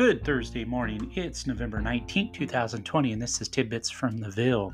[0.00, 1.12] Good Thursday morning.
[1.14, 4.72] It's November 19, 2020, and this is Tidbits from the Ville.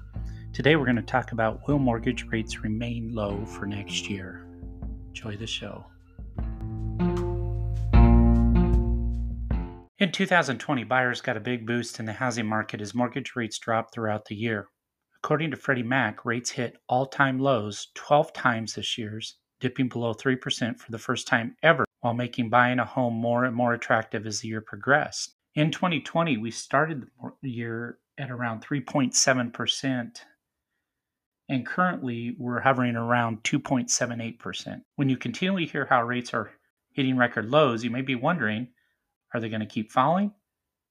[0.53, 4.47] Today we're going to talk about will mortgage rates remain low for next year?
[5.09, 5.85] Enjoy the show.
[9.99, 13.95] In 2020, buyers got a big boost in the housing market as mortgage rates dropped
[13.95, 14.69] throughout the year.
[15.17, 20.15] According to Freddie Mac, rates hit all time lows 12 times this year's, dipping below
[20.15, 24.29] 3% for the first time ever while making buying a home more and more attractive
[24.29, 25.35] as the year progressed.
[25.57, 27.03] In 2020, we started
[27.43, 30.21] the year at around 3.7%,
[31.49, 34.83] and currently we're hovering around 2.78%.
[34.95, 36.53] When you continually hear how rates are
[36.93, 38.69] hitting record lows, you may be wondering
[39.35, 40.31] are they going to keep falling?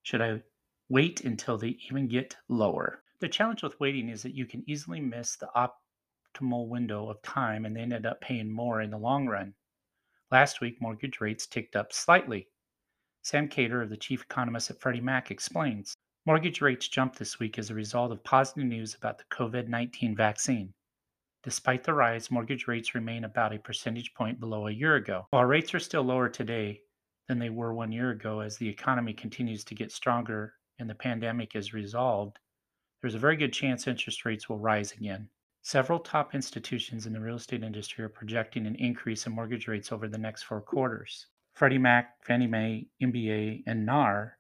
[0.04, 0.44] Should I
[0.90, 3.04] wait until they even get lower?
[3.22, 7.64] The challenge with waiting is that you can easily miss the optimal window of time
[7.64, 9.54] and then end up paying more in the long run.
[10.36, 12.50] Last week, mortgage rates ticked up slightly.
[13.22, 17.70] Sam Khater, the chief economist at Freddie Mac, explains mortgage rates jumped this week as
[17.70, 20.74] a result of positive news about the COVID 19 vaccine.
[21.44, 25.26] Despite the rise, mortgage rates remain about a percentage point below a year ago.
[25.30, 26.82] While rates are still lower today
[27.30, 30.96] than they were one year ago as the economy continues to get stronger and the
[30.96, 32.40] pandemic is resolved,
[33.00, 35.30] there's a very good chance interest rates will rise again.
[35.66, 39.92] Several top institutions in the real estate industry are projecting an increase in mortgage rates
[39.92, 41.26] over the next four quarters.
[41.56, 44.38] Freddie Mac, Fannie Mae, MBA, and NAR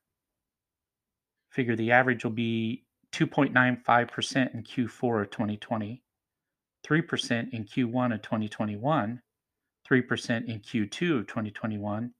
[1.49, 6.03] figure the average will be 2.95% in Q4 of 2020,
[6.85, 9.19] 3% in Q1 of 2021,
[9.89, 12.11] 3% in Q2 of 2021,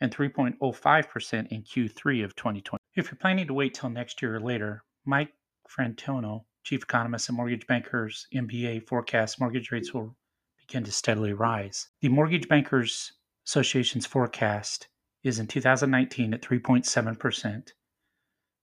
[0.00, 2.82] and 3.05% in Q3 of 2020.
[2.94, 5.34] If you're planning to wait till next year or later, Mike
[5.68, 10.16] Fratantoni chief economist and mortgage bankers MBA forecasts mortgage rates will
[10.58, 11.90] begin to steadily rise.
[12.00, 13.12] The Mortgage Bankers
[13.46, 14.88] Association's forecast
[15.22, 17.68] is in 2019 at 3.7%,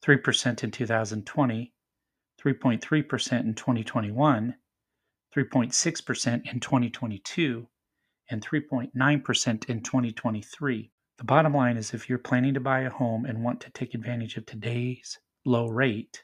[0.06, 1.74] 3% in 2020,
[2.44, 4.56] 3.3% in 2021,
[5.34, 7.68] 3.6% in 2022,
[8.30, 10.92] and 3.9% in 2023.
[11.20, 13.94] The bottom line is if you're planning to buy a home and want to take
[13.94, 16.22] advantage of today's low rate,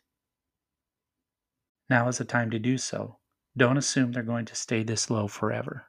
[1.90, 3.18] now is the time to do so.
[3.58, 5.88] Don't assume they're going to stay this low forever.